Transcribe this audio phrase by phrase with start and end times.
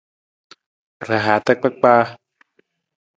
[1.07, 2.03] Ra hata kpakpaa.